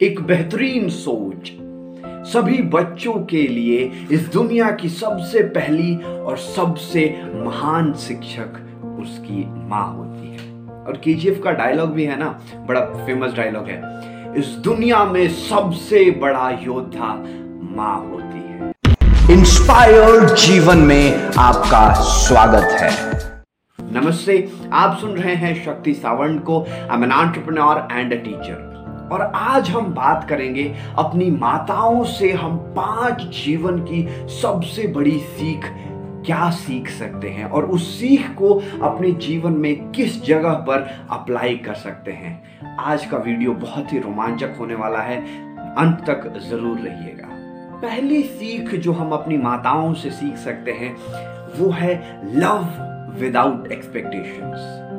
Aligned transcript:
एक 0.00 0.20
बेहतरीन 0.20 0.88
सोच। 0.88 1.50
सभी 2.32 2.62
बच्चों 2.62 3.12
के 3.12 3.42
लिए 3.48 4.06
इस 4.12 4.20
दुनिया 4.32 4.70
की 4.70 4.88
सबसे 4.88 5.42
पहली 5.42 5.96
और 5.96 6.38
सबसे 6.38 7.04
महान 7.34 7.92
शिक्षक 7.92 8.56
उसकी 9.00 9.44
माँ 9.68 9.84
होती 9.96 10.28
है। 10.28 10.66
और 10.84 11.00
केजीएफ 11.04 11.40
का 11.44 11.50
डायलॉग 11.50 11.90
भी 11.90 12.04
है 12.04 12.18
ना, 12.18 12.40
बड़ा 12.68 12.80
फ़ेमस 12.80 13.32
डायलॉग 13.32 13.68
है। 13.68 14.34
इस 14.38 14.46
दुनिया 14.46 15.04
में 15.04 15.28
सबसे 15.28 16.10
बड़ा 16.10 16.50
योद्धा 16.50 17.14
माँ 17.76 17.96
होती 18.08 18.38
है। 18.38 18.72
इंस्पायर्ड 19.38 20.34
जीवन 20.34 20.78
में 20.78 21.30
आपका 21.38 21.92
स्वागत 21.92 22.68
है। 22.80 22.90
नमस्ते, 23.92 24.48
आप 24.72 24.98
सुन 24.98 25.10
रहे 25.10 25.34
हैं 25.34 25.64
शक्ति 25.64 25.94
सावंत 25.94 26.44
को। 26.44 26.62
I 26.62 26.96
am 26.96 27.04
an 27.04 27.12
and 27.92 28.12
a 28.12 28.24
teacher 28.24 28.71
और 29.12 29.20
आज 29.34 29.70
हम 29.70 29.94
बात 29.94 30.28
करेंगे 30.28 30.74
अपनी 30.98 31.30
माताओं 31.30 32.04
से 32.04 32.32
हम 32.32 32.56
पाँच 32.56 33.22
जीवन 33.22 33.78
की 33.78 34.08
सबसे 34.28 34.86
बड़ी 34.86 35.18
सीख, 35.18 35.64
क्या 36.26 36.50
सीख 36.50 36.88
सकते 36.88 37.28
हैं? 37.28 37.44
और 37.44 37.64
उस 37.64 38.00
सीख 38.00 38.34
को 38.34 38.62
अपने 38.82 39.10
जीवन 39.10 39.52
में 39.52 39.90
किस 39.90 40.24
जगह 40.24 40.52
पर 40.52 41.06
अप्लाई 41.10 41.56
कर 41.56 41.74
सकते 41.74 42.12
हैं? 42.12 42.42
आज 42.76 43.06
का 43.06 43.16
वीडियो 43.16 43.52
बहुत 43.52 43.92
ही 43.92 43.98
रोमांचक 43.98 44.56
होने 44.60 44.74
वाला 44.74 45.00
है। 45.00 45.20
अंत 45.74 46.04
तक 46.06 46.40
ज़रूर 46.50 46.78
रहिएगा। 46.78 47.28
पहली 47.78 48.22
सीख 48.22 48.74
जो 48.74 48.92
हम 48.92 49.12
अपनी 49.12 49.36
माताओं 49.36 49.94
से 49.94 50.10
सीख 50.10 50.36
सकते 50.36 50.72
हैं, 50.72 50.96
वो 51.58 51.70
है 51.70 52.20
लव 52.34 52.68
विदाउट 53.20 53.72
एक्सपेक्टेशंस 53.72 54.91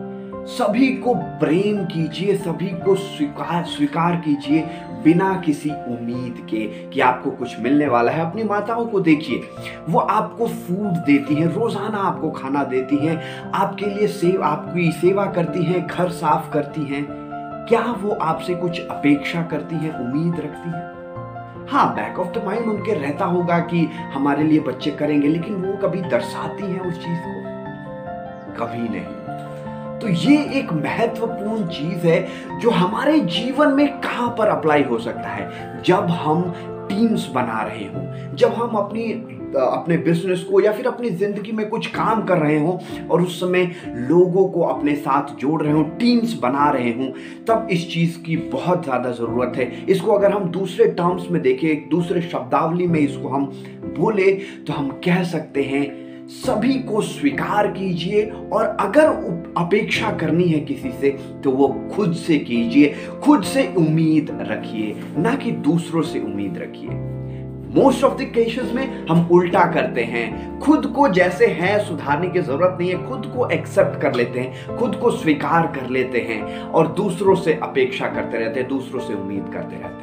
सभी 0.48 0.88
को 0.98 1.14
प्रेम 1.16 1.86
कीजिए, 1.86 2.36
सभी 2.36 2.68
को 2.68 2.96
स्वीकार 2.96 3.64
स्वीकार 3.64 4.16
कीजिए 4.16 4.62
बिना 5.04 5.42
किसी 5.46 5.70
उम्मीद 5.70 6.48
के 6.50 6.90
कि 6.90 7.00
आपको 7.00 7.32
कुछ 7.32 7.60
मिलने 7.60 7.88
वाला 7.88 8.12
है। 8.12 8.22
अपनी 8.30 8.44
माताओं 8.44 8.86
को 8.86 9.00
देखिए, 9.00 9.42
वो 9.90 10.00
आपको 10.00 10.48
फ़ूड 10.48 10.98
देती 11.06 11.36
हैं, 11.36 11.48
रोज़ाना 11.48 11.98
आपको 11.98 12.32
खाना 12.32 12.64
देती 12.64 12.98
हैं, 12.98 13.22
आपके 13.52 13.86
लिए 13.86 14.08
सेव, 14.08 14.44
आपकी 14.44 14.92
सेवा 14.92 15.26
करती 15.26 15.64
हैं, 15.64 15.88
घर 15.88 16.10
साफ़ 16.10 16.52
करती 16.52 16.82
हैं। 16.82 17.06
क्या 17.70 17.82
वो 18.02 18.12
आपसे 18.12 18.56
कुछ 18.56 18.88
अपेक्षा 18.88 19.42
करती 19.42 19.76
हैं, 19.76 19.94
उम्मीद 20.00 20.40
रखती 20.40 20.70
हैं? 20.70 21.68
हाँ 21.68 21.96
बैक 21.96 22.20
ऑफ़ 22.20 22.40
द 22.40 22.44
माइंड 22.46 22.66
उनके 22.66 22.94
रहता 22.94 23.26
होगा 23.26 23.60
कि 23.60 23.86
हमारे 24.14 24.44
लिए 24.44 24.60
बच्चे 24.60 24.92
करेंगे, 24.92 25.28
लेकिन 25.28 25.56
वो 25.56 25.74
कभी 25.74 26.02
दर्शाती 26.02 26.64
हैं 26.64 26.80
उस 26.80 26.96
चीज़ 26.96 27.20
को। 27.20 28.66
कभी 28.66 28.90
नहीं। 28.90 29.23
तो 30.04 30.10
ये 30.10 30.38
एक 30.60 30.72
महत्वपूर्ण 30.74 31.66
चीज़ 31.68 32.08
है 32.08 32.60
जो 32.60 32.70
हमारे 32.70 33.20
जीवन 33.20 33.70
में 33.74 33.88
कहाँ 34.02 34.28
पर 34.38 34.48
अप्लाई 34.48 34.84
हो 34.84 34.98
सकता 35.00 35.30
है? 35.30 35.82
जब 35.84 36.10
हम 36.12 36.42
टीम्स 36.90 37.28
बना 37.36 37.62
रहे 37.62 37.86
हो, 37.86 38.36
जब 38.36 38.54
हम 38.54 38.76
अपनी, 38.78 39.12
अपने 39.56 39.98
बिज़नेस 39.98 40.44
को 40.44 40.62
या 40.62 40.72
फिर 40.72 40.88
अपनी 40.88 41.10
ज़िंदगी 41.10 41.52
में 41.52 41.68
कुछ 41.70 41.88
काम 41.88 42.24
कर 42.26 42.38
रहे 42.38 42.60
हो 42.60 42.80
और 43.12 43.22
उस 43.22 43.40
समय 43.40 43.72
लोगों 43.88 44.48
को 44.48 44.62
अपने 44.66 44.96
साथ 44.96 45.36
जोड़ 45.36 45.62
रहे 45.64 45.74
हो 45.74 45.84
टीम्स 46.00 46.34
बना 46.44 46.70
रहे 46.72 46.90
हो, 46.90 47.12
तब 47.48 47.68
इस 47.72 47.90
चीज़ 47.94 48.18
की 48.20 48.38
बहुत 48.52 48.84
ज़्यादा 48.84 49.12
ज़रूरत 49.12 49.54
है। 49.58 49.72
इसको 49.86 50.12
अगर 50.12 50.32
हम 50.32 50.50
दूसरे 50.52 50.92
टर्म्स 50.92 51.32
में 51.32 51.42
देखें 51.42 51.90
दूसरे 51.90 52.22
शब्दावली 52.22 52.88
में 52.88 53.00
इसको 53.00 53.30
हम 53.30 53.46
बोले 53.98 54.32
तो 54.68 54.74
हम 54.74 54.90
कह 55.06 55.24
सकते 55.24 55.64
हैं 55.64 56.03
सभी 56.28 56.74
को 56.74 57.02
स्वीकार 57.02 57.68
कीजिए 57.68 58.24
और 58.54 58.66
अगर 58.80 59.08
अपेक्षा 59.58 60.12
करनी 60.12 60.44
है 60.44 60.60
किसी 60.60 60.92
से 60.92 61.10
तो 61.44 61.52
वो 61.52 61.68
खुद 61.96 62.14
से 62.14 62.38
कीजिए, 62.40 62.94
खुद 63.24 63.44
से 63.44 63.74
उम्मीद 63.78 64.38
रखिए, 64.42 64.96
ना 65.18 65.36
कि 65.36 65.52
दूसरों 65.52 66.02
से 66.02 66.20
उम्मीद 66.20 66.58
रखिए। 66.58 66.90
मोस्ट 67.76 68.04
ऑफ़ 68.04 68.18
द 68.18 68.26
केसेस 68.26 68.72
में 68.74 69.08
हम 69.08 69.28
उल्टा 69.32 69.66
करते 69.72 70.04
हैं। 70.04 70.60
खुद 70.60 70.86
को 70.86 71.08
जैसे 71.08 71.48
है, 71.48 71.78
सुधारने 71.88 72.28
की 72.28 72.40
ज़रूरत 72.40 72.78
नहीं 72.80 72.90
है, 72.90 73.08
खुद 73.08 73.26
को 73.36 73.50
एक्सेप्ट 73.50 74.02
कर 74.02 74.16
लेते 74.16 74.40
हैं, 74.40 74.78
खुद 74.78 74.96
को 74.96 75.12
स्वीकार 75.12 75.68
कर 75.68 75.90
लेते 75.90 76.20
हैं 76.20 76.62
और 76.62 76.88
दूसरों 76.88 77.36
से 77.36 77.60
अपेक्षा 77.64 78.08
करते 78.08 78.38
रहते 78.38 78.60
हैं, 78.60 78.70
दूसरों 78.70 79.00
से 79.00 79.14
उम्मीद 79.14 79.50
करते 79.54 79.76
रहते 79.76 80.03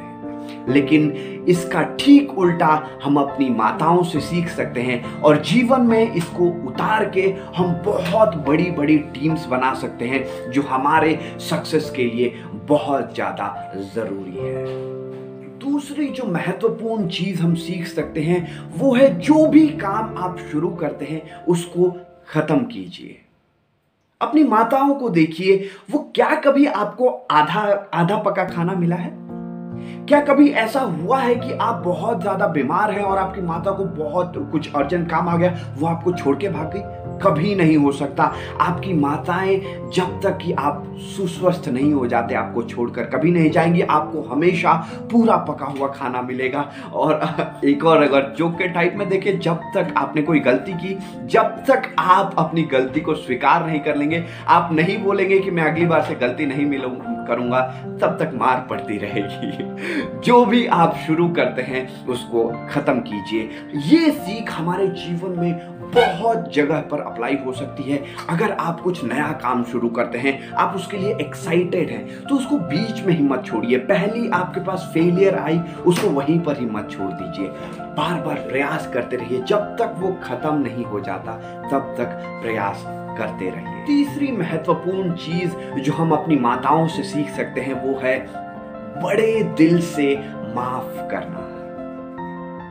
लेकिन 0.69 1.11
इसका 1.49 1.81
ठीक 1.99 2.37
उल्टा 2.37 2.99
हम 3.03 3.17
अपनी 3.17 3.49
माताओं 3.49 4.03
से 4.03 4.19
सीख 4.19 4.49
सकते 4.49 4.81
हैं 4.81 5.21
और 5.21 5.41
जीवन 5.41 5.81
में 5.81 6.13
इसको 6.13 6.45
उतार 6.67 7.09
के 7.09 7.21
हम 7.55 7.73
बहुत 7.85 8.35
बड़ी 8.35 8.71
बड़ी 8.71 8.97
टीम्स 8.97 9.45
बना 9.45 9.73
सकते 9.73 10.05
हैं, 10.05 10.51
जो 10.51 10.61
हमारे 10.61 11.19
सक्सेस 11.39 11.89
के 11.95 12.05
लिए 12.05 12.33
बहुत 12.53 13.13
ज़्यादा 13.13 13.73
ज़रूरी 13.95 14.37
है। 14.37 14.65
दूसरी 15.59 16.07
जो 16.07 16.25
महत्वपूर्ण 16.25 17.07
चीज़ 17.07 17.41
हम 17.41 17.55
सीख 17.55 17.87
सकते 17.87 18.21
हैं, 18.21 18.69
वो 18.77 18.93
है 18.95 19.19
जो 19.19 19.45
भी 19.47 19.67
काम 19.67 20.15
आप 20.17 20.37
शुरू 20.51 20.69
करते 20.69 21.05
हैं, 21.05 21.45
उसको 21.45 21.89
खत्म 22.29 22.57
कीजिए। 22.57 23.17
अपनी 24.21 24.43
माताओं 24.43 24.93
को 24.95 25.09
देखिए, 25.09 25.69
वो 25.91 25.99
क्या 26.15 26.35
कभी 26.35 26.65
आपको 26.65 27.07
आधा 27.31 27.61
आधा 27.93 28.17
पका 28.17 28.43
खाना 28.43 28.73
मिला 28.73 28.95
है? 28.95 29.20
क्या 30.07 30.21
कभी 30.21 30.49
ऐसा 30.49 30.79
हुआ 30.79 31.19
है 31.19 31.35
कि 31.35 31.53
आप 31.53 31.75
बहुत 31.75 32.21
ज़्यादा 32.21 32.47
बीमार 32.47 32.91
हैं 32.91 33.03
और 33.03 33.17
आपकी 33.17 33.41
माता 33.41 33.71
को 33.71 33.85
बहुत 33.85 34.49
कुछ 34.51 34.73
अर्जेंट 34.75 35.09
काम 35.09 35.29
आ 35.29 35.37
गया, 35.37 35.59
वो 35.77 35.87
आपको 35.87 36.11
छोड़ 36.11 36.37
के 36.37 36.49
भाग 36.49 36.71
गई? 36.75 36.81
कभी 37.23 37.55
नहीं 37.55 37.77
हो 37.77 37.91
सकता। 37.91 38.23
आपकी 38.61 38.93
माताएँ 38.93 39.61
जब 39.93 40.21
तक 40.21 40.37
कि 40.37 40.53
आप 40.53 40.95
सुस्वस्थ 40.97 41.69
नहीं 41.69 41.93
हो 41.93 42.07
जाते, 42.07 42.35
आपको 42.35 42.63
छोड़कर 42.63 43.03
कभी 43.03 43.31
नहीं 43.31 43.51
जाएँगी। 43.51 43.81
आपको 43.81 44.21
हमेशा 44.21 44.73
पूरा 45.11 45.37
पका 45.37 45.65
हुआ 45.65 45.87
खाना 45.87 46.21
मिलेगा। 46.21 46.71
और 46.93 47.21
एक 47.65 47.85
और 47.85 48.03
अगर 48.03 48.35
जोक 48.37 48.53
के 48.53 48.67
टाइप 48.67 48.93
में 48.95 49.09
देखिए 49.09 49.37
जब 49.37 49.55
तक 49.55 49.93
आपने 49.97 50.21
कोई 50.21 50.39
गलती 50.39 50.73
की, 50.73 50.99
जब 51.25 51.43
तक 51.43 51.95
आप 51.99 52.35
अपनी 52.37 52.63
गलती 52.63 52.99
को 52.99 53.15
स्वीकार 53.15 53.67
नहीं 53.67 53.79
कर 53.79 53.95
लेंगे, 53.95 54.25
आप 54.47 54.69
नहीं 54.71 55.03
बोलेंगे 55.03 55.39
कि 55.39 55.51
मैं 55.51 55.63
अगली 55.63 55.85
बार 55.85 56.01
से 56.01 56.15
गलती 56.15 56.45
नहीं 56.45 56.65
मिलूँगा। 56.65 57.20
करूँगा, 57.27 57.61
तब 58.01 58.17
तक 58.19 58.31
मार 58.35 58.65
पड़ती 58.69 58.97
रहेगी। 58.97 60.19
जो 60.21 60.45
भी 60.45 60.65
आप 60.67 60.95
शुरू 61.07 61.27
करते 61.29 61.61
हैं, 61.61 62.07
उसको 62.07 62.47
खत्म 62.69 62.99
कीजिए। 63.01 63.49
ये 63.87 64.11
सीख 64.11 64.51
हमारे 64.51 64.87
जीवन 64.87 65.39
में 65.39 65.81
बहुत 65.93 66.53
जगह 66.53 66.79
पर 66.81 66.99
अप्लाई 67.01 67.37
हो 67.45 67.51
सकती 67.51 67.83
है। 67.83 68.01
अगर 68.29 68.51
आप 68.51 68.79
कुछ 68.81 69.03
नया 69.03 69.27
काम 69.41 69.63
शुरू 69.63 69.89
करते 69.89 70.17
हैं, 70.17 70.51
आप 70.51 70.75
उसके 70.75 70.97
लिए 70.97 71.15
एक्साइटेड 71.21 71.89
हैं 71.89 72.23
तो 72.23 72.35
उसको 72.35 72.57
बीच 72.57 73.03
में 73.05 73.13
हिम्मत 73.13 73.43
छोड़िए। 73.45 73.77
पहली 73.81 74.29
आपके 74.29 74.59
पास 74.59 74.89
फेलियर 74.93 75.35
आई, 75.35 75.59
उसको 75.85 76.09
वहीं 76.09 76.39
पर 76.39 76.59
हिम्मत 76.59 76.89
छोड़ 76.91 77.11
दीजिए। 77.11 77.47
बार 77.91 78.21
बार 78.21 78.35
प्रयास 78.35 78.91
करते 78.93 79.15
रहिए। 79.15 79.41
जब 79.41 79.57
तक 79.57 79.95
वो 79.97 80.11
खत्म 80.23 80.55
नहीं 80.55 80.85
हो 80.85 80.99
जाता, 80.99 81.31
तब 81.71 81.95
तक 81.97 82.39
प्रयास 82.43 82.83
करते 83.17 83.49
रहिए। 83.49 83.85
तीसरी 83.85 84.31
महत्वपूर्ण 84.31 85.11
चीज़ 85.11 85.55
जो 85.79 85.93
हम 85.93 86.11
अपनी 86.11 86.35
माताओं 86.35 86.87
से 86.87 87.03
सीख 87.03 87.29
सकते 87.29 87.61
हैं, 87.61 87.73
वो 87.73 87.99
है 87.99 88.29
बड़े 89.03 89.43
दिल 89.43 89.81
से 89.81 90.15
माफ़ 90.55 91.09
करना। 91.11 91.50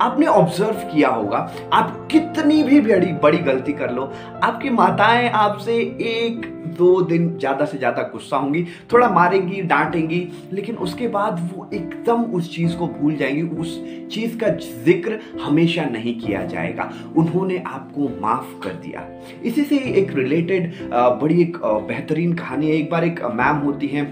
आपने 0.00 0.26
ऑब्ज़र्व 0.26 0.76
किया 0.92 1.08
होगा, 1.08 1.38
आप 1.72 2.08
कितनी 2.10 2.62
भी 2.62 2.80
बड़ी 2.80 3.12
बड़ी 3.14 3.38
गलती 3.40 3.72
कर 3.72 3.90
लो, 3.90 4.12
आपकी 4.42 4.70
माताएँ 4.70 5.28
आपसे 5.30 5.76
एक, 6.02 6.46
दो 6.78 7.00
दिन 7.02 7.28
ज़्यादा 7.38 7.64
से 7.64 7.78
ज़्यादा 7.78 8.02
गुस्सा 8.02 8.36
होंगी, 8.36 8.62
थोड़ा 8.92 9.08
मारेंगी, 9.10 9.60
डांटेंगी, 9.62 10.26
लेकिन 10.52 10.76
उसके 10.76 11.08
बाद 11.08 11.40
वो 11.54 11.68
एकदम 11.74 12.22
उस 12.34 12.54
चीज़ 12.54 12.76
को 12.76 12.86
भूल 12.88 13.16
जाएँगी, 13.16 13.42
उस 13.56 13.78
चीज़ 14.12 14.36
का 14.38 14.48
ज़िक्र 14.84 15.18
हमेशा 15.42 15.84
नहीं 15.84 16.18
किया 16.20 16.44
जाएगा। 16.44 16.90
उन्होंने 17.16 17.62
आपको 17.66 18.08
माफ़ 18.22 18.58
कर 18.62 18.74
दिया। 18.84 19.06
इसी 19.44 19.64
से 19.64 19.78
एक 20.00 20.14
रिलेटेड 20.16 20.72
बड़ी 20.92 21.40
एक 21.42 21.56
बेहतरीन 21.88 22.32
कहानी 22.34 22.70
है। 22.70 22.76
एक 22.76 22.90
बार 22.90 23.04
एक 23.04 23.22
मैम 23.34 23.56
होती 23.56 23.86
हैं, 23.86 24.06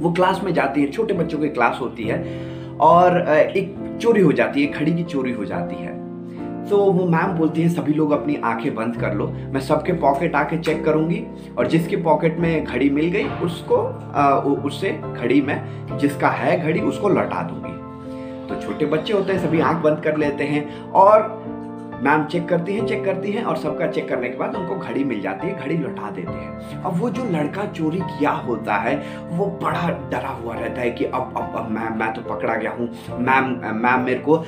वो 0.00 0.12
क्लास 0.12 0.40
में 0.44 0.52
जाती 0.54 0.80
है, 0.80 0.90
छोटे 0.90 1.14
बच्चों 1.14 1.38
की 1.38 1.48
क्लास 1.50 1.78
होती 1.80 2.04
है, 2.04 2.18
और 2.80 3.18
एक 3.28 3.74
चोरी 4.02 4.20
हो 4.20 4.32
जाती 4.32 4.64
है 4.64 4.72
घड़ी 4.72 4.94
की 4.94 5.02
चोरी 5.04 5.32
हो 5.32 5.44
जाती 5.44 5.76
है। 5.76 6.00
तो 6.68 6.78
वो 6.92 7.06
मैम 7.06 7.32
बोलती 7.32 7.62
है, 7.62 7.68
सभी 7.68 7.92
लोग 7.94 8.12
अपनी 8.12 8.34
आँखें 8.44 8.74
बंद 8.74 8.96
कर 8.96 9.14
लो। 9.14 9.26
मैं 9.26 9.60
सबके 9.60 9.92
पॉकेट 9.92 10.34
आके 10.34 10.58
चेक 10.58 10.84
करूँगी 10.84 11.22
और 11.58 11.66
जिसके 11.66 11.96
पॉकेट 11.96 12.38
में 12.38 12.64
घड़ी 12.64 12.88
मिल 12.90 13.06
गई, 13.06 13.24
उसको 13.44 13.76
उससे 14.66 14.90
घड़ी 15.14 15.40
में, 15.40 15.98
जिसका 15.98 16.28
है 16.28 16.58
घड़ी, 16.60 16.80
उसको 16.80 17.08
लौटा 17.08 17.42
दूँगी। 17.42 17.70
तो 18.48 18.60
छोटे 18.62 18.86
बच्चे 18.86 19.12
होते 19.12 19.32
हैं, 19.32 19.40
सभी 19.40 19.60
आँख 19.60 19.82
बंद 19.82 20.00
कर 20.00 20.16
लेते 20.16 20.44
हैं 20.44 20.90
और 20.90 21.41
मैम 22.02 22.24
चेक 22.26 22.48
करती 22.48 22.74
हैं 22.74 22.86
चेक 22.86 23.04
करती 23.04 23.32
हैं 23.32 23.42
और 23.44 23.56
सबका 23.56 23.86
चेक 23.88 24.08
करने 24.08 24.28
के 24.28 24.38
बाद 24.38 24.54
उनको 24.56 24.76
घड़ी 24.76 25.04
मिल 25.04 25.20
जाती 25.20 25.46
है, 25.46 25.58
घड़ी 25.58 25.76
लौटा 25.76 26.10
देते 26.10 26.32
हैं। 26.32 26.82
अब 26.82 26.96
वो 27.00 27.10
जो 27.10 27.24
लड़का 27.30 27.64
चोरी 27.66 27.98
किया 27.98 28.30
होता 28.30 28.76
है, 28.76 28.96
वो 29.30 29.46
बड़ा 29.62 29.88
डरा 30.10 30.28
हुआ 30.42 30.54
रहता 30.54 30.80
है 30.80 30.90
कि 30.90 31.04
अब 31.04 31.34
अब 31.36 31.56
अब 31.56 31.70
मैम 31.70 31.98
मैं 31.98 32.12
तो 32.14 32.22
पकड़ा 32.24 32.54
गया 32.54 32.70
हूँ। 32.70 32.88
मैम 33.20 33.44
मैम 33.76 34.04
मेरे 34.04 34.20
को 34.20 34.44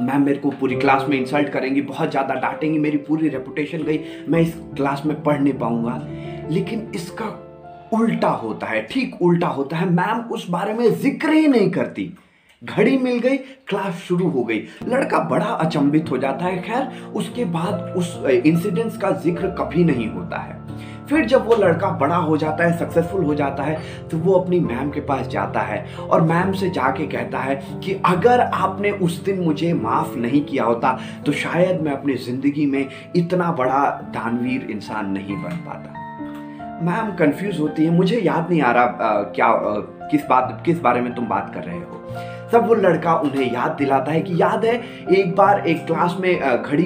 मैम 0.00 0.22
मेरे 0.22 0.38
को 0.38 0.50
पूरी 0.50 0.76
क्लास 0.76 1.04
में 1.08 1.16
इंसल्ट 1.18 1.48
करेंगी, 1.48 1.80
बहुत 1.82 2.10
ज़्यादा 2.10 2.34
डांटेंगी, 2.34 2.78
मेरी 2.78 2.96
पूरी 2.98 3.28
रेपुटेशन 3.28 3.82
गई, 3.82 4.00
मैं 4.28 4.40
इस 4.40 4.54
क्लास 4.76 5.02
में 5.06 5.22
पढ़ 5.22 5.40
नहीं 5.40 5.54
पाऊँगा। 5.54 6.00
लेकिन 6.50 6.90
इसका 6.94 7.26
उल्टा 7.92 8.28
होता 8.28 8.66
है, 8.66 8.82
ठीक 8.82 9.22
उल्टा 9.22 9.46
होता 9.48 9.76
है। 9.76 9.90
मैम 9.90 10.20
उस 10.32 10.48
बारे 10.50 10.74
में 10.74 10.88
ज़िक्र 10.92 11.32
ही 11.32 11.46
नहीं 11.48 11.70
करती। 11.70 12.12
घड़ी 12.64 12.96
मिल 12.98 13.18
गई 13.18 13.36
क्लास 13.68 13.94
शुरू 13.98 14.28
हो 14.30 14.44
गई। 14.44 14.58
लड़का 14.88 15.18
बड़ा 15.28 15.44
अचंभित 15.44 16.10
हो 16.10 16.18
जाता 16.18 16.44
है 16.44 16.62
खैर 16.62 17.12
उसके 17.14 17.44
बाद 17.44 17.94
उस 17.96 18.16
इंसिडेंट्स 18.26 18.96
का 18.96 19.10
ज़िक्र 19.12 19.48
कभी 19.58 19.84
नहीं 19.84 20.08
होता 20.10 20.38
है। 20.38 20.62
फिर 21.06 21.24
जब 21.26 21.46
वो 21.46 21.56
लड़का 21.56 21.88
बड़ा 21.98 22.16
हो 22.16 22.36
जाता 22.36 22.64
है 22.64 22.76
सक्सेसफुल 22.78 23.24
हो 23.24 23.34
जाता 23.34 23.62
है 23.62 23.78
तो 24.08 24.18
वो 24.18 24.34
अपनी 24.34 24.60
मैम 24.60 24.90
के 24.90 25.00
पास 25.00 25.26
जाता 25.28 25.60
है 25.60 25.84
और 26.00 26.22
मैम 26.22 26.52
से 26.52 26.70
जाके 26.70 27.06
कहता 27.06 27.38
है 27.38 27.54
कि 27.84 28.00
अगर 28.06 28.40
आपने 28.40 28.90
उस 28.90 29.22
दिन 29.24 29.40
मुझे 29.40 29.72
माफ़ 29.72 30.16
नहीं 30.16 30.44
किया 30.44 30.64
होता 30.64 30.98
तो 31.26 31.32
शायद 31.32 31.80
मैं 31.80 31.92
अपनी 31.92 32.14
ज़िंदगी 32.16 32.66
में 32.66 32.86
इतना 33.16 33.50
बड़ा 33.52 33.84
दानवीर 34.14 34.70
इंसान 34.70 35.10
नहीं 35.10 35.36
बन 35.36 35.56
पाता। 35.66 36.02
मैम 36.82 37.14
कंफ्यूज 37.16 37.60
होती 37.60 37.84
है 37.84 37.90
मुझे 37.90 38.20
याद 38.20 38.50
नहीं 38.50 38.62
आ 38.62 38.72
रहा 38.72 38.84
आ, 38.84 39.22
क्या 39.22 39.46
आ, 39.46 39.74
किस 40.08 40.24
बात 40.26 40.62
किस 40.66 40.80
बारे 40.80 41.00
में 41.00 41.14
तुम 41.14 41.26
बात 41.26 41.52
कर 41.54 41.62
रहे 41.62 41.78
हो? 41.78 42.33
तब 42.54 42.66
वो 42.68 42.74
लड़का 42.74 43.14
उन्हें 43.16 43.52
याद 43.52 43.70
दिलाता 43.70 44.12
है 44.12 44.20
कि 44.22 44.40
याद 44.42 44.64
है, 44.64 44.80
एक 45.12 45.34
बार 45.36 45.66
एक 45.68 45.86
क्लास 45.86 46.16
में 46.20 46.62
घड़ी 46.62 46.84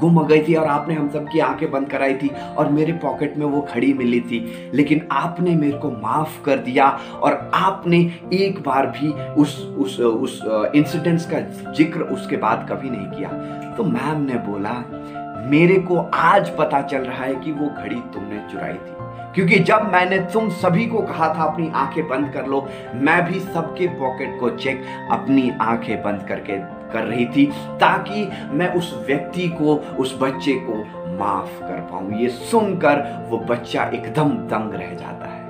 गुम 0.00 0.12
हो 0.12 0.24
गई 0.24 0.42
थी 0.44 0.54
और 0.54 0.66
आपने 0.66 0.94
हम 0.94 1.08
सब 1.10 1.28
की 1.28 1.38
आँखें 1.40 1.70
बंद 1.70 1.88
कराई 1.88 2.14
थी 2.14 2.28
और 2.56 2.70
मेरे 2.72 2.92
पॉकेट 2.92 3.36
में 3.36 3.44
वो 3.46 3.60
घड़ी 3.74 3.92
मिली 3.94 4.20
थी। 4.20 4.40
लेकिन 4.74 5.06
आपने 5.12 5.54
मेरे 5.56 5.78
को 5.78 5.90
माफ़ 5.92 6.42
कर 6.44 6.58
दिया 6.58 6.88
और 7.22 7.50
आपने 7.54 7.98
एक 8.32 8.62
बार 8.62 8.86
भी 8.86 9.08
उस 9.42 9.56
उस 9.78 9.98
उस 10.00 10.40
इंसिडेंट्स 10.74 11.26
का 11.26 11.40
ज़िक्र 11.72 12.00
उसके 12.00 12.36
बाद 12.36 12.66
कभी 12.70 12.90
नहीं 12.90 13.06
किया। 13.06 13.28
तो 13.76 13.84
मैम 13.84 14.20
ने 14.22 14.38
बोला 14.48 14.74
मेरे 15.46 15.78
को 15.78 15.98
आज 16.14 16.50
पता 16.56 16.82
चल 16.82 16.98
रहा 16.98 17.24
है 17.24 17.34
कि 17.34 17.52
वो 17.52 17.66
घड़ी 17.66 18.02
तुमने 18.14 18.52
चुराई 18.52 18.72
थी। 18.72 18.96
क्योंकि 19.34 19.58
जब 19.58 19.92
मैंने 19.92 20.18
तुम 20.18 20.48
सभी 20.48 20.86
को 20.86 20.98
कहा 20.98 21.28
था, 21.28 21.42
अपनी 21.42 21.72
आँखें 21.74 22.08
बंद 22.08 22.32
कर 22.32 22.46
लो, 22.46 22.68
मैं 22.94 23.32
भी 23.32 23.40
सबके 23.40 23.86
पॉकेट 23.86 24.40
को 24.40 24.50
चेक 24.50 24.82
अपनी 25.10 25.52
आँखें 25.60 26.02
बंद 26.02 26.26
करके 26.28 26.58
कर 26.92 27.02
रही 27.02 27.26
थी, 27.26 27.46
ताकि 27.66 28.28
मैं 28.50 28.74
उस 28.74 29.04
व्यक्ति 29.06 29.48
को, 29.48 29.76
उस 29.76 30.18
बच्चे 30.22 30.52
को 30.52 30.74
माफ़ 31.18 31.60
कर 31.60 31.80
पाऊँ। 31.80 32.12
ये 32.12 32.28
सुनकर 32.28 33.26
वो 33.30 33.38
बच्चा 33.38 33.84
एकदम 33.84 34.28
दंग 34.28 34.74
रह 34.74 34.94
जाता 34.94 35.26
है। 35.26 35.46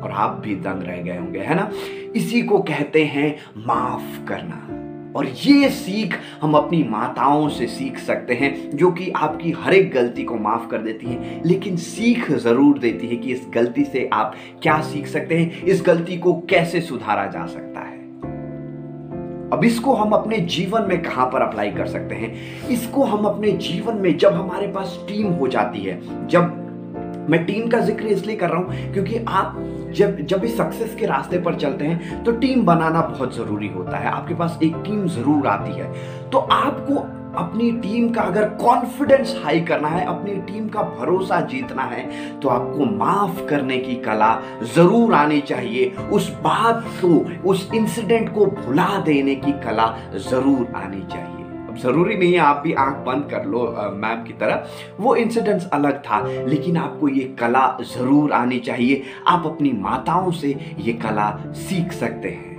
और 0.00 0.10
आप 0.10 0.30
भी 0.30 0.56
दंग 0.56 0.82
रह 0.82 0.96
गए 0.96 1.18
होंगे, 1.18 1.40
है 1.40 1.54
ना? 1.54 1.70
इसी 2.14 2.42
को 2.42 2.58
कहते 2.58 3.04
हैं 3.04 3.36
माफ़ 3.56 4.28
करना। 4.28 4.81
और 5.16 5.26
ये 5.26 5.68
सीख 5.70 6.18
हम 6.42 6.54
अपनी 6.54 6.82
माताओं 6.82 7.48
से 7.48 7.66
सीख 7.66 7.98
सकते 7.98 8.34
हैं, 8.34 8.76
जो 8.76 8.90
कि 8.90 9.10
आपकी 9.10 9.50
हर 9.50 9.74
एक 9.74 9.92
गलती 9.94 10.22
को 10.22 10.34
माफ़ 10.34 10.68
कर 10.70 10.78
देती 10.78 11.06
है। 11.06 11.40
लेकिन 11.46 11.76
सीख 11.76 12.30
ज़रूर 12.32 12.78
देती 12.78 13.06
है 13.06 13.16
कि 13.16 13.32
इस 13.32 13.46
गलती 13.54 13.84
से 13.84 14.10
आप 14.12 14.34
क्या 14.62 14.80
सीख 14.80 15.06
सकते 15.06 15.38
हैं, 15.38 15.62
इस 15.62 15.82
गलती 15.86 16.18
को 16.18 16.34
कैसे 16.50 16.80
सुधारा 16.80 17.26
जा 17.26 17.46
सकता 17.46 17.80
है। 17.80 18.00
अब 19.52 19.64
इसको 19.64 19.94
हम 19.94 20.10
अपने 20.10 20.38
जीवन 20.38 20.82
में 20.82 21.02
कहाँ 21.02 21.26
पर 21.26 21.42
अप्लाई 21.42 21.70
कर 21.70 21.86
सकते 21.86 22.14
हैं? 22.14 22.34
इसको 22.68 23.04
हम 23.04 23.24
अपने 23.24 23.52
जीवन 23.52 23.96
में 23.96 24.16
जब 24.18 24.32
हमारे 24.32 24.66
पास 24.66 24.98
टीम 25.08 25.26
हो 25.26 25.48
जाती 25.48 25.80
है, 25.80 26.28
जब 26.28 26.58
मैं 27.30 27.44
टीम 27.44 27.68
का 27.68 27.78
ज़िक्र 27.78 28.06
इसलिए 28.06 28.36
कर 28.36 28.50
रहा 28.50 28.58
हूँ, 28.58 28.92
क्योंकि 28.92 29.18
आप 29.28 29.54
जब 29.92 30.20
जब 30.22 30.40
भी 30.40 30.48
सक्सेस 30.50 30.94
के 30.94 31.06
रास्ते 31.06 31.38
पर 31.38 31.54
चलते 31.56 31.84
हैं 31.84 32.22
तो 32.24 32.32
टीम 32.34 32.64
बनाना 32.66 33.00
बहुत 33.02 33.34
ज़रूरी 33.36 33.68
होता 33.68 33.96
है। 33.96 34.10
आपके 34.10 34.34
पास 34.34 34.58
एक 34.62 34.76
टीम 34.84 35.06
ज़रूर 35.08 35.46
आती 35.48 35.72
है। 35.72 35.92
तो 36.30 36.38
आपको 36.38 37.08
अपनी 37.34 37.70
टीम 37.72 38.08
का 38.12 38.22
अगर 38.22 38.48
कॉन्फिडेंस 38.56 39.34
हाई 39.44 39.60
करना 39.60 39.88
है, 39.88 40.04
अपनी 40.06 40.34
टीम 40.42 40.68
का 40.68 40.82
भरोसा 40.98 41.40
जीतना 41.42 41.82
है 41.84 42.06
तो 42.40 42.48
आपको 42.48 42.84
माफ़ 42.96 43.44
करने 43.48 43.78
की 43.78 43.94
कला 44.02 44.34
ज़रूर 44.74 45.14
आनी 45.14 45.40
चाहिए। 45.42 45.90
उस 46.12 46.30
बात 46.44 46.84
को, 47.00 47.14
उस 47.50 47.68
इंसिडेंट 47.74 48.32
को 48.34 48.46
भुला 48.46 48.98
देने 49.06 49.34
की 49.36 49.52
कला 49.62 49.94
ज़रूर 50.20 50.72
आनी 50.76 51.00
चाहिए। 51.02 51.31
अब 51.72 51.78
ज़रूरी 51.78 52.16
नहीं 52.16 52.32
है, 52.32 52.38
आप 52.38 52.56
भी 52.56 52.72
आँख 52.72 52.96
बंद 52.96 53.28
कर 53.30 53.44
लो 53.44 53.60
मैम 53.94 54.22
की 54.24 54.32
तरह। 54.32 54.66
वो 55.00 55.14
इंसिडेंट्स 55.16 55.68
अलग 55.68 55.98
था, 55.98 56.20
लेकिन 56.26 56.76
आपको 56.76 57.08
ये 57.08 57.36
कला 57.40 57.78
ज़रूर 57.82 58.32
आनी 58.32 58.58
चाहिए। 58.58 59.02
आप 59.28 59.42
अपनी 59.46 59.72
माताओं 59.72 60.30
से 60.30 60.74
ये 60.78 60.92
कला 60.92 61.30
सीख 61.46 61.92
सकते 61.92 62.28
हैं। 62.28 62.52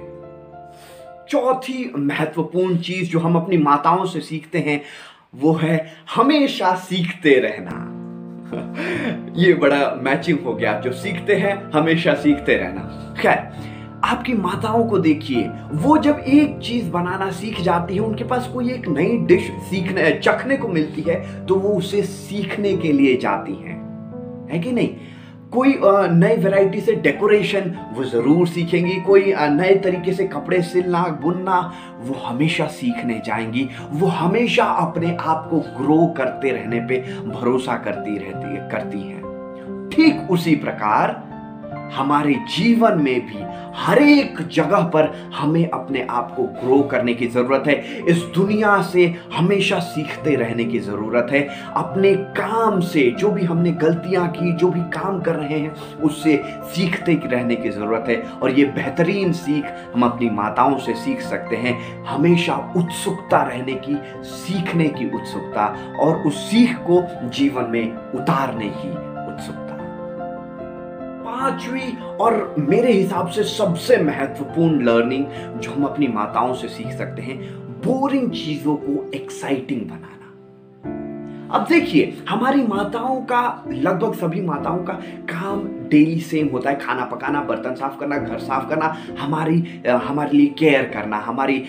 चौथी 1.30 1.94
महत्वपूर्ण 1.98 2.78
चीज़ 2.78 3.10
जो 3.10 3.20
हम 3.20 3.36
अपनी 3.36 3.58
माताओं 3.58 4.06
से 4.06 4.22
सीखते 4.22 4.60
हैं, 4.60 4.82
वो 5.36 5.54
है 5.54 5.94
हमेशा 6.16 6.76
सीखते 6.76 7.40
रहना। 7.40 7.90
ये 9.36 9.54
बड़ा 9.54 10.00
मैचिंग 10.02 10.40
हो 10.40 10.54
गया। 10.54 10.80
जो 10.80 10.92
सीखते 10.92 11.36
हैं, 11.36 11.72
हमेशा 11.72 12.14
सीखते 12.14 12.56
रहना। 12.56 13.16
खैर 13.20 13.73
आपकी 14.04 14.34
माताओं 14.34 14.84
को 14.86 14.98
देखिए। 14.98 15.50
वो 15.74 15.98
जब 15.98 16.20
एक 16.20 16.58
चीज़ 16.60 16.90
बनाना 16.92 17.30
सीख 17.32 17.62
जाती 17.62 17.96
है, 17.96 18.00
उनके 18.00 18.24
पास 18.24 18.50
कोई 18.54 18.72
एक 18.72 18.88
नई 18.88 19.18
डिश 19.28 19.52
सीखने, 19.70 20.12
चखने 20.24 20.58
को 20.58 20.68
मिलती 20.68 21.02
है 21.02 21.46
तो 21.46 21.56
वो 21.56 21.70
उसे 21.70 22.02
सीखने 22.04 22.76
के 22.78 22.92
लिए 22.92 23.18
जाती 23.18 23.54
हैं। 23.54 23.82
है 24.52 24.60
कि 24.60 24.72
नहीं? 24.72 24.90
कोई 25.52 25.74
नई 26.12 26.36
वैरायटी 26.36 26.80
से 26.82 26.94
डेकोरेशन 26.96 27.74
वो 27.94 28.04
ज़रूर 28.04 28.48
सीखेंगी। 28.48 28.96
कोई 29.02 29.34
नए 29.34 29.76
तरीके 29.76 30.14
से 30.14 30.24
कपड़े 30.28 30.62
सिलना, 30.62 31.04
बुनना, 31.24 31.60
वो 32.00 32.16
हमेशा 32.20 32.66
सीखने 32.68 33.22
जाएँगी। 33.26 33.68
वो 33.92 34.08
हमेशा 34.08 34.64
अपने 34.64 35.16
आप 35.16 35.48
को 35.50 35.60
ग्रो 35.78 36.06
करते 36.18 36.52
रहने 36.52 36.80
पे 36.80 36.98
भरोसा 37.28 37.76
करती 37.78 38.18
रहती, 38.18 38.56
करती 38.72 39.02
हैं। 39.02 39.22
ठीक 39.90 40.32
उसी 40.32 40.56
प्रकार 40.56 41.22
हमारे 41.96 42.34
जीवन 42.34 42.98
में 42.98 43.26
भी 43.26 43.64
हर 43.76 43.98
एक 43.98 44.48
जगह 44.48 44.84
पर 44.84 45.32
हमें 45.36 45.70
अपने 45.70 46.08
आप 46.10 46.34
को 46.36 46.44
ग्रो 46.44 46.82
करने 46.82 47.14
की 47.14 47.28
ज़रूरत 47.28 47.64
है। 47.68 48.06
इस 48.06 48.18
दुनिया 48.36 48.82
से 48.82 49.16
हमेशा 49.34 49.80
सीखते 49.80 50.36
रहने 50.36 50.64
की 50.64 50.80
ज़रूरत 50.80 51.28
है। 51.32 51.42
अपने 51.76 52.14
काम 52.16 52.80
से 52.80 53.12
जो 53.20 53.32
भी 53.32 53.46
हमने 53.46 53.72
गलतियाँ 53.72 54.28
की, 54.28 54.54
जो 54.54 54.68
भी 54.68 54.82
काम 54.82 55.22
कर 55.22 55.36
रहे 55.36 55.60
हैं, 55.60 55.76
उससे 56.02 56.42
सीखते 56.64 57.20
रहने 57.24 57.56
की 57.56 57.70
ज़रूरत 57.70 58.06
है। 58.10 58.22
और 58.22 58.52
ये 58.52 58.66
बेहतरीन 58.66 59.32
सीख 59.34 59.66
हम 59.96 60.04
अपनी 60.04 60.30
माताओं 60.30 60.78
से 60.78 60.94
सीख 60.94 61.22
सकते 61.22 61.56
हैं। 61.56 62.06
हमेशा 62.06 62.74
उत्सुकता 62.76 63.42
रहने 63.42 63.74
की, 63.74 63.98
सीखने 64.24 64.90
की 64.90 65.10
उत्सुकता 65.10 65.66
और 66.00 66.16
उस 66.16 66.52
सीख 66.52 66.78
को 66.90 67.30
जीवन 67.30 67.70
में 67.70 67.96
उतारने 68.16 68.70
की 68.76 69.13
पांचवी 71.44 71.98
और 72.22 72.56
मेरे 72.60 72.92
हिसाब 72.92 73.28
से 73.28 73.44
सबसे 73.44 73.98
महत्वपूर्ण 73.98 74.84
लर्निंग 74.84 75.26
जो 75.60 75.72
हम 75.72 75.84
अपनी 75.84 76.08
माताओं 76.08 76.54
से 76.54 76.68
सीख 76.68 76.88
सकते 76.88 77.22
हैं 77.22 77.38
बोरिंग 77.82 78.32
चीज़ों 78.32 78.76
को 78.76 79.12
एक्साइटिंग 79.16 79.82
बनाना। 79.82 80.10
अब 81.58 81.66
देखिए, 81.70 82.24
हमारी 82.30 82.68
माताओं 82.68 83.22
का, 83.22 83.64
लगभग 83.68 84.14
सभी 84.14 84.42
माताओं 84.42 84.78
का 84.78 84.94
काम 85.32 85.68
डेली 85.90 86.20
सेम 86.20 86.48
होता 86.48 86.70
है। 86.70 86.80
खाना 86.80 87.06
पकाना, 87.06 87.42
बर्तन 87.42 87.76
साफ़ 87.76 88.00
करना, 88.00 88.18
घर 88.18 88.40
साफ़ 88.40 88.70
करना, 88.70 88.96
हमारी 89.20 89.82
हमारे 89.90 90.38
लिए 90.38 90.48
केयर 90.48 90.92
करना, 90.94 91.18
हमारी 91.18 91.64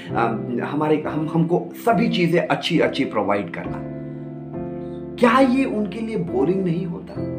हमारे, 0.63 1.03
हम, 1.07 1.29
हमको 1.35 1.69
सभी 1.75 2.09
चीज़ें 2.09 2.47
अच्छी 2.47 2.81
अच्छी 2.81 3.05
प्रोवाइड 3.05 3.55
करना। 3.55 3.81
क्या 5.17 5.39
ये 5.41 5.65
उनके 5.65 6.01
लिए 6.01 6.17
बोरिंग 6.17 6.65
नहीं 6.65 6.87
होता? 6.87 7.34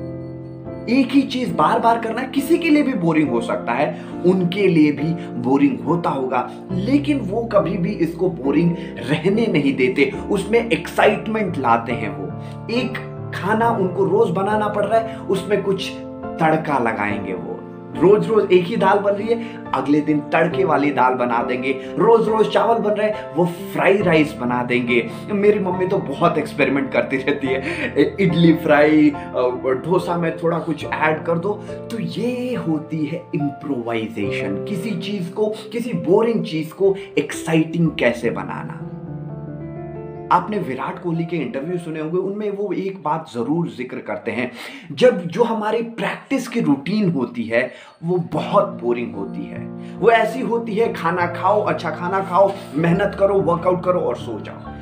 एक 0.89 1.11
ही 1.11 1.21
चीज़ 1.21 1.53
बार 1.53 1.79
बार 1.79 1.99
करना 1.99 2.23
किसी 2.23 2.57
के 2.57 2.69
लिए 2.69 2.83
भी 2.83 2.93
बोरिंग 2.93 3.29
हो 3.29 3.41
सकता 3.41 3.71
है, 3.71 4.05
उनके 4.25 4.67
लिए 4.67 4.91
भी 4.91 5.13
बोरिंग 5.41 5.79
होता 5.79 6.09
होगा, 6.09 6.49
लेकिन 6.71 7.19
वो 7.19 7.41
कभी 7.43 7.77
भी 7.77 7.89
इसको 7.89 8.29
बोरिंग 8.29 8.75
रहने 8.97 9.47
नहीं 9.47 9.75
देते, 9.75 10.11
उसमें 10.31 10.69
एक्साइटमेंट 10.69 11.57
लाते 11.57 11.93
हैं 11.93 12.09
वो। 12.09 12.25
एक 12.73 12.97
खाना 13.35 13.69
उनको 13.69 14.05
रोज 14.05 14.29
बनाना 14.29 14.67
पड़ 14.67 14.85
रहा 14.85 14.99
है, 14.99 15.17
उसमें 15.19 15.63
कुछ 15.63 15.91
तड़का 16.39 16.79
लगाएँगे 16.79 17.33
वो। 17.33 17.54
रोज 17.95 18.27
रोज 18.27 18.51
एक 18.51 18.65
ही 18.65 18.75
दाल 18.75 18.99
बन 18.99 19.11
रही 19.11 19.27
है, 19.27 19.63
अगले 19.73 20.01
दिन 20.01 20.19
तड़के 20.33 20.63
वाली 20.63 20.91
दाल 20.91 21.13
बना 21.15 21.41
देंगे। 21.43 21.71
रोज 21.97 22.27
रोज 22.29 22.47
चावल 22.49 22.79
बन 22.79 22.91
रहे 22.91 23.07
हैं, 23.07 23.33
वो 23.35 23.45
फ्राई 23.73 23.97
राइस 24.01 24.33
बना 24.33 24.61
देंगे। 24.63 25.01
मेरी 25.31 25.59
मम्मी 25.59 25.87
तो 25.87 25.97
बहुत 25.99 26.37
एक्सपेरिमेंट 26.37 26.91
करती 26.93 27.17
रहती 27.17 27.47
है। 27.47 28.15
इडली 28.19 28.53
फ्राई 28.55 29.11
डोसा 29.85 30.17
में 30.17 30.35
थोड़ा 30.37 30.59
कुछ 30.59 30.85
ऐड 30.85 31.23
कर 31.25 31.39
दो 31.39 31.53
तो 31.91 31.99
ये 31.99 32.55
होती 32.57 33.05
है 33.05 33.23
इम्प्रोवाइजेशन 33.35 34.63
किसी 34.65 34.91
चीज़ 34.91 35.31
को, 35.31 35.53
किसी 35.71 35.93
बोरिंग 35.93 36.43
चीज़ 36.45 36.73
को 36.73 36.95
एक्साइटिंग 37.17 37.89
कैसे 37.99 38.29
बनाना? 38.31 38.81
आपने 40.31 40.57
विराट 40.57 41.03
कोहली 41.03 41.25
के 41.25 41.37
इंटरव्यू 41.37 41.77
सुने 41.77 41.99
होंगे, 41.99 42.17
उनमें 42.17 42.51
वो 42.51 42.73
एक 42.73 43.03
बात 43.03 43.25
ज़रूर 43.33 43.69
ज़िक्र 43.69 43.97
करते 43.97 44.31
हैं। 44.31 44.51
जब 44.91 45.27
जो 45.27 45.43
हमारी 45.43 45.81
प्रैक्टिस 45.81 46.47
की 46.47 46.61
रूटीन 46.61 47.11
होती 47.11 47.43
है, 47.43 47.71
वो 48.03 48.17
बहुत 48.17 48.65
बोरिंग 48.65 49.15
होती 49.15 49.45
है। 49.45 49.59
वो 49.99 50.11
ऐसी 50.11 50.41
होती 50.41 50.75
है, 50.75 50.93
खाना 50.93 51.25
खाओ 51.25 51.61
अच्छा 51.61 51.91
खाना 51.91 52.19
खाओ, 52.19 52.51
मेहनत 52.75 53.15
करो 53.19 53.41
वर्कआउट 53.41 53.83
करो 53.83 53.99
और 53.99 54.15
सो 54.15 54.39
जाओ। 54.39 54.73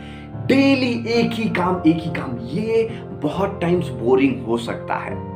डेली 0.47 1.03
एक 1.07 1.31
ही 1.31 1.49
काम, 1.49 1.81
एक 1.87 1.97
ही 1.97 2.11
काम, 2.11 2.37
ये 2.39 2.83
बहुत 3.23 3.59
टाइम्स 3.61 3.89
बोरिंग 3.89 4.45
हो 4.45 4.57
सकता 4.57 4.95
है। 4.95 5.33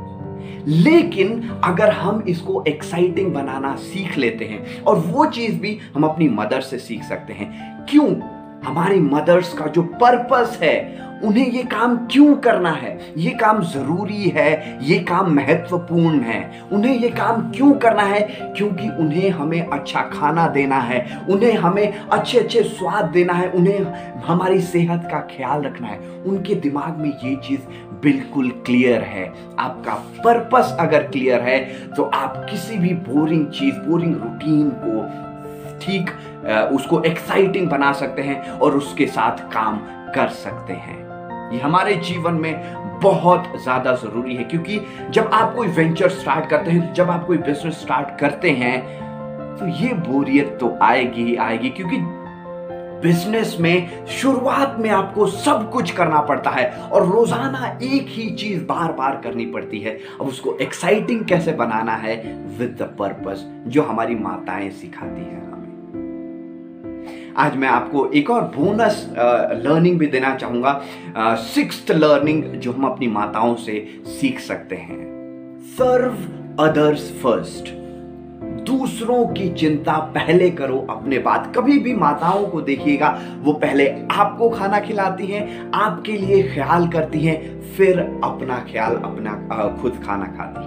लेकिन 0.67 1.49
अगर 1.63 1.89
हम 1.89 2.21
इसको 2.21 2.63
एक्साइटिंग 2.67 3.33
बनाना 3.33 3.75
सीख 3.75 4.17
लेते 4.17 4.45
हैं, 4.45 4.83
और 4.83 4.99
वो 4.99 5.25
चीज़ 5.25 5.59
भी 5.59 5.79
हम 5.95 6.03
अपनी 6.03 6.29
मदर 6.29 6.61
से 6.61 6.79
सीख 6.79 7.03
सकते 7.03 7.33
हैं। 7.33 7.85
क्यों? 7.89 8.36
हमारी 8.65 8.99
मदर्स 8.99 9.53
का 9.53 9.65
जो 9.65 9.81
पर्पस 9.81 10.59
है, 10.61 11.07
उन्हें 11.23 11.47
ये 11.47 11.63
काम 11.63 11.95
क्यों 11.97 12.35
करना 12.35 12.71
है? 12.71 13.13
ये 13.17 13.29
काम 13.31 13.61
ज़रूरी 13.63 14.23
है, 14.29 14.79
ये 14.81 14.99
काम 14.99 15.33
महत्वपूर्ण 15.33 16.19
है। 16.19 16.61
उन्हें 16.71 16.95
ये 16.95 17.09
काम 17.09 17.51
क्यों 17.51 17.71
करना 17.73 18.01
है? 18.01 18.21
क्योंकि 18.57 18.89
उन्हें 18.89 19.29
हमें 19.29 19.67
अच्छा 19.67 20.01
खाना 20.01 20.47
देना 20.47 20.79
है, 20.79 21.21
उन्हें 21.29 21.53
हमें 21.53 21.99
अच्छे 21.99 22.39
अच्छे 22.39 22.63
स्वाद 22.63 23.05
देना 23.05 23.33
है, 23.33 23.49
उन्हें 23.49 23.79
हमारी 24.21 24.61
सेहत 24.61 25.07
का 25.11 25.19
ख्याल 25.19 25.61
रखना 25.61 25.87
है। 25.87 25.99
उनके 26.25 26.55
दिमाग 26.55 26.97
में 26.97 27.09
ये 27.23 27.35
चीज़ 27.35 27.61
बिल्कुल 28.01 28.49
क्लियर 28.65 29.01
है। 29.01 29.33
आपका 29.59 29.93
पर्पस 29.93 30.77
अगर 30.79 31.03
क्लियर 31.03 31.41
है 31.41 31.59
तो 31.93 32.03
आप 32.03 32.45
किसी 32.49 32.77
भी 32.77 32.89
बोरिंग 32.89 33.45
चीज़ 33.47 33.75
बोरिंग 33.75 34.15
रूटीन 34.15 34.69
को 34.83 35.27
ठीक 35.79 36.09
उसको 36.47 37.01
एक्साइटिंग 37.03 37.69
बना 37.69 37.91
सकते 37.93 38.21
हैं 38.21 38.41
और 38.51 38.75
उसके 38.75 39.07
साथ 39.07 39.49
काम 39.53 39.77
कर 40.15 40.27
सकते 40.35 40.73
हैं। 40.75 41.05
ये 41.51 41.59
हमारे 41.59 41.93
जीवन 41.95 42.33
में 42.35 42.99
बहुत 43.01 43.51
ज़्यादा 43.63 43.93
ज़रूरी 43.95 44.35
है, 44.35 44.43
क्योंकि 44.43 44.79
जब 45.11 45.29
आप 45.33 45.55
कोई 45.55 45.67
वेंचर 45.69 46.09
स्टार्ट 46.11 46.49
करते 46.49 46.71
हैं, 46.71 46.93
जब 46.93 47.09
आप 47.11 47.25
कोई 47.27 47.37
बिज़नेस 47.39 47.81
स्टार्ट 47.81 48.19
करते 48.19 48.51
हैं 48.51 48.79
तो 49.57 49.67
ये 49.77 49.93
बोरियत 49.93 50.57
तो 50.59 50.77
आएगी 50.83 51.23
ही 51.23 51.35
आएगी, 51.37 51.69
क्योंकि 51.69 51.97
बिज़नेस 53.01 53.55
में 53.59 54.05
शुरुआत 54.11 54.75
में 54.79 54.89
आपको 54.89 55.25
सब 55.27 55.69
कुछ 55.71 55.91
करना 55.91 56.21
पड़ता 56.21 56.49
है 56.49 56.69
और 56.83 57.05
रोज़ाना 57.07 57.67
एक 57.83 58.05
ही 58.09 58.29
चीज़ 58.31 58.63
बार 58.65 58.91
बार 58.93 59.19
करनी 59.23 59.45
पड़ती 59.47 59.79
है। 59.79 59.97
अब 60.21 60.27
उसको 60.27 60.57
एक्साइटिंग 60.61 61.25
कैसे 61.25 61.51
बनाना 61.53 61.95
है? 61.95 62.15
विद 62.59 62.77
द 62.81 62.93
पर्पस 62.99 63.45
जो 63.67 63.83
हमारी 63.83 64.15
माताएँ 64.15 64.69
सिखाती 64.71 65.21
हैं। 65.21 65.56
आज 67.39 67.55
मैं 67.55 67.67
आपको 67.67 68.05
एक 68.15 68.29
और 68.29 68.41
बोनस 68.55 69.05
लर्निंग 69.65 69.97
भी 69.99 70.07
देना 70.07 70.33
चाहूँगा। 70.35 71.35
सिक्स 71.37 71.91
लर्निंग 71.91 72.43
जो 72.55 72.71
हम 72.71 72.85
अपनी 72.85 73.07
माताओं 73.07 73.55
से 73.55 73.75
सीख 74.11 74.39
सकते 74.39 74.75
हैं। 74.75 74.97
सर्व 75.77 76.63
अदर्स 76.63 77.11
फ़र्स्ट 77.21 77.69
दूसरों 78.67 79.25
की 79.27 79.49
चिंता 79.53 79.97
पहले 80.15 80.49
करो 80.51 80.77
अपने 80.89 81.19
बात 81.19 81.51
कभी 81.55 81.77
भी 81.79 81.93
माताओं 81.95 82.47
को 82.47 82.61
देखिएगा, 82.61 83.09
वो 83.37 83.53
पहले 83.55 83.87
आपको 84.11 84.49
खाना 84.49 84.79
खिलाती 84.79 85.25
हैं, 85.25 85.71
आपके 85.75 86.17
लिए 86.17 86.41
ख्याल 86.53 86.87
करती 86.87 87.19
हैं, 87.19 87.61
फिर 87.75 87.99
अपना 87.99 88.57
ख्याल 88.71 88.95
अपना 88.95 89.75
खुद 89.81 90.01
खाना 90.05 90.25
खाती 90.37 90.65
हैं। 90.65 90.66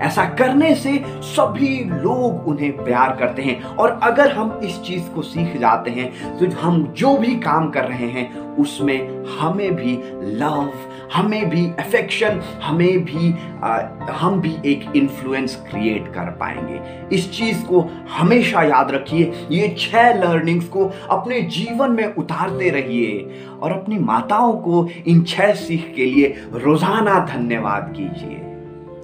ऐसा 0.00 0.24
करने 0.38 0.74
से 0.74 0.96
सभी 1.24 1.76
लोग 1.84 2.48
उन्हें 2.48 2.84
प्यार 2.84 3.16
करते 3.16 3.42
हैं। 3.42 3.62
और 3.64 3.98
अगर 4.02 4.32
हम 4.32 4.58
इस 4.64 4.80
चीज़ 4.82 5.08
को 5.10 5.22
सीख 5.22 5.56
जाते 5.56 5.90
हैं 5.90 6.38
तो 6.38 6.50
हम 6.60 6.82
जो 6.96 7.16
भी 7.16 7.34
काम 7.40 7.70
कर 7.70 7.84
रहे 7.84 8.08
हैं 8.08 8.30
उसमें 8.56 9.24
हमें 9.38 9.74
भी 9.76 9.98
लव 10.38 10.72
हमें 11.14 11.48
भी 11.50 11.66
अफेक्शन 11.78 12.40
हमें 12.62 13.04
भी 13.04 13.32
आ, 13.62 13.80
हम 14.10 14.40
भी 14.40 14.54
एक 14.66 14.84
इन्फ्लुएंस 14.96 15.56
क्रिएट 15.70 16.06
कर 16.14 16.30
पाएँगे। 16.40 16.80
इस 17.16 17.30
चीज़ 17.32 17.64
को 17.64 17.80
हमेशा 18.10 18.62
याद 18.62 18.90
रखिए। 18.90 19.32
ये 19.50 19.74
छह 19.78 20.12
लर्निंग्स 20.14 20.68
को 20.68 20.90
अपने 21.10 21.40
जीवन 21.50 21.90
में 21.90 22.14
उतारते 22.14 22.70
रहिए। 22.70 23.40
और 23.62 23.72
अपनी 23.72 23.98
माताओं 23.98 24.52
को 24.52 24.86
इन 25.06 25.22
छह 25.24 25.52
सीख 25.56 25.92
के 25.96 26.04
लिए 26.04 26.34
रोज़ाना 26.54 27.18
धन्यवाद 27.26 27.92
कीजिए। 27.96 28.51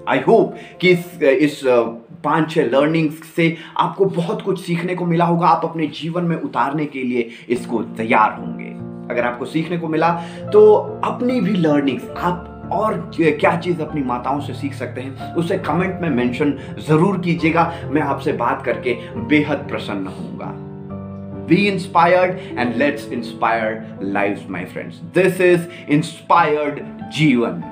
आई 0.09 0.21
होप 0.29 0.55
कि 0.81 0.91
इस 0.91 1.23
इस 1.23 1.61
पाँच 2.25 2.51
छह 2.51 2.65
लर्निंग्स 2.67 3.23
से 3.37 3.57
आपको 3.79 4.05
बहुत 4.05 4.43
कुछ 4.43 4.61
सीखने 4.61 4.95
को 4.95 5.07
मिला 5.07 5.25
होगा। 5.25 5.49
आप 5.49 5.65
अपने 5.65 5.87
जीवन 5.95 6.25
में 6.25 6.37
उतारने 6.37 6.87
के 6.87 7.03
लिए 7.03 7.29
इसको 7.49 7.83
तैयार 7.97 8.39
होंगे। 8.41 8.77
अगर 9.13 9.27
आपको 9.27 9.45
सीखने 9.47 9.79
को 9.79 9.89
मिला 9.89 10.11
तो 10.53 10.75
अपनी 11.05 11.41
भी 11.41 11.53
लर्निंग्स 11.57 12.09
आप 12.19 12.71
और 12.73 12.95
क्या 13.15 13.57
चीज़ 13.59 13.81
अपनी 13.83 14.03
माताओं 14.05 14.41
से 14.41 14.55
सीख 14.55 14.73
सकते 14.75 15.01
हैं, 15.01 15.35
उसे 15.35 15.59
कमेंट 15.59 16.01
में 16.01 16.09
मेंशन 16.11 16.53
ज़रूर 16.89 17.19
कीजिएगा। 17.21 17.73
मैं 17.91 18.03
आपसे 18.05 18.33
बात 18.35 18.65
करके 18.65 18.97
बेहद 19.29 19.67
प्रसन्न 19.69 20.07
होऊँगा। 20.09 20.53
Be 21.49 21.57
inspired 21.67 22.39
and 22.59 22.75
let's 22.77 23.09
inspire 23.13 23.99
life 24.03 24.47
my 24.51 24.65
friends 24.65 24.97
this 25.15 25.41
is 25.43 25.67
inspired 25.91 26.81
जीवन 27.17 27.63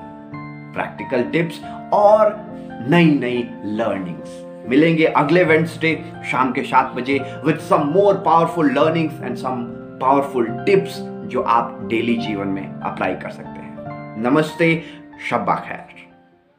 प्रैक्टिकल 0.73 1.23
टिप्स 1.31 1.59
और 1.93 2.47
नई 2.89 3.05
नई 3.05 3.49
लर्निंग्स 3.65 4.43
मिलेंगे 4.69 5.05
अगले 5.05 5.43
वेंसडे 5.43 6.05
शाम 6.31 6.51
के 6.51 6.61
सात 6.61 6.93
बजे 6.95 7.41
with 7.45 7.57
some 7.57 7.81
more 7.81 8.13
powerful 8.13 8.71
learnings 8.71 9.21
and 9.21 9.35
some 9.35 9.63
powerful 10.01 10.47
tips 10.49 10.99
जो 11.01 11.41
आप 11.41 11.87
डेली 11.89 12.17
जीवन 12.17 12.47
में 12.47 12.79
अप्लाई 12.79 13.15
कर 13.15 13.29
सकते 13.29 13.59
हैं. 13.59 13.67
नमस्ते, 14.23 14.83
शब्बा 15.29 15.55
खैर. 15.55 16.06